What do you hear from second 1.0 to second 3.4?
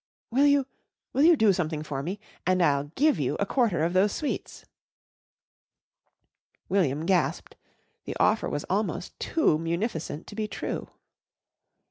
will you do something for me and I'll give you